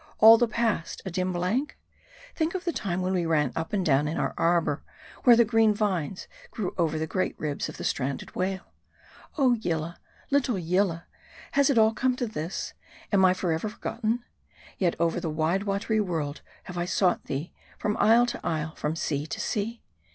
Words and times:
All 0.17 0.39
the 0.39 0.47
past 0.47 1.03
a 1.05 1.11
dim 1.11 1.31
blank? 1.31 1.77
Think 2.33 2.55
of 2.55 2.63
the 2.65 2.71
time 2.73 3.03
when 3.03 3.13
we 3.13 3.27
ran 3.27 3.51
up 3.55 3.71
and 3.71 3.85
down 3.85 4.07
in 4.07 4.17
our 4.17 4.33
arbor, 4.35 4.81
where 5.25 5.35
the 5.35 5.45
green 5.45 5.75
vines 5.75 6.27
grew 6.49 6.73
over 6.75 6.97
the 6.97 7.05
great 7.05 7.39
ribs 7.39 7.69
of 7.69 7.77
the 7.77 7.83
stranded 7.83 8.33
whale. 8.33 8.73
Oh 9.37 9.53
Yillah, 9.53 9.99
little 10.31 10.57
Yillah, 10.57 11.05
has 11.51 11.69
it 11.69 11.77
all 11.77 11.93
come 11.93 12.15
to 12.15 12.25
this? 12.25 12.73
am 13.11 13.23
I 13.23 13.35
forever 13.35 13.69
forgotten? 13.69 14.25
Yet 14.79 14.95
over 14.99 15.19
the 15.19 15.29
wide 15.29 15.65
watery 15.65 16.01
world 16.01 16.41
have 16.63 16.79
I 16.79 16.85
sought 16.85 17.25
thee: 17.25 17.53
from 17.77 17.95
isle 17.99 18.25
to 18.25 18.39
isle, 18.43 18.73
from 18.73 18.95
sea 18.95 19.27
to 19.27 19.39
sea. 19.39 19.83